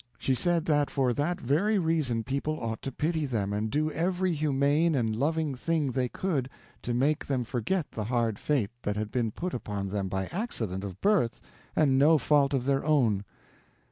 [0.17, 4.33] She said that for that very reason people ought to pity them, and do every
[4.33, 6.49] humane and loving thing they could
[6.81, 10.83] to make them forget the hard fate that had been put upon them by accident
[10.83, 11.39] of birth
[11.75, 13.25] and no fault of their own.